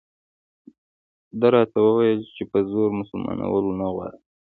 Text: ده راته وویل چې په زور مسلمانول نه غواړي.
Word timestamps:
ده 1.39 1.47
راته 1.55 1.77
وویل 1.81 2.21
چې 2.35 2.43
په 2.51 2.57
زور 2.71 2.89
مسلمانول 3.01 3.65
نه 3.79 3.87
غواړي. 3.93 4.19